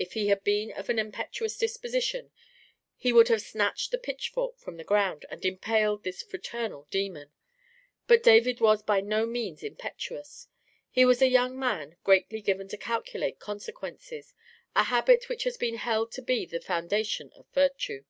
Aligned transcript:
If 0.00 0.14
he 0.14 0.26
had 0.26 0.42
been 0.42 0.72
of 0.72 0.88
an 0.88 0.98
impetuous 0.98 1.56
disposition, 1.56 2.32
he 2.96 3.12
would 3.12 3.28
have 3.28 3.40
snatched 3.40 3.92
the 3.92 3.98
pitchfork 3.98 4.58
from 4.58 4.78
the 4.78 4.82
ground 4.82 5.26
and 5.30 5.44
impaled 5.44 6.02
this 6.02 6.24
fraternal 6.24 6.88
demon. 6.90 7.30
But 8.08 8.24
David 8.24 8.60
was 8.60 8.82
by 8.82 9.00
no 9.00 9.26
means 9.26 9.62
impetuous; 9.62 10.48
he 10.90 11.04
was 11.04 11.22
a 11.22 11.28
young 11.28 11.56
man 11.56 11.96
greatly 12.02 12.40
given 12.42 12.66
to 12.66 12.76
calculate 12.76 13.38
consequences, 13.38 14.34
a 14.74 14.82
habit 14.82 15.28
which 15.28 15.44
has 15.44 15.56
been 15.56 15.76
held 15.76 16.10
to 16.14 16.22
be 16.22 16.44
the 16.46 16.58
foundation 16.58 17.30
of 17.34 17.46
virtue. 17.54 18.04